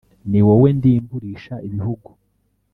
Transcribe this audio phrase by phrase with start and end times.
[0.29, 2.09] ni wowe ndimburisha ibihugu